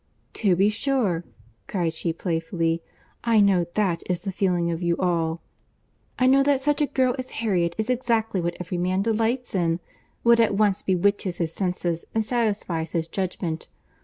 [0.41, 1.23] "To be sure!"
[1.67, 2.81] cried she playfully.
[3.23, 5.43] "I know that is the feeling of you all.
[6.17, 10.39] I know that such a girl as Harriet is exactly what every man delights in—what
[10.39, 13.67] at once bewitches his senses and satisfies his judgment.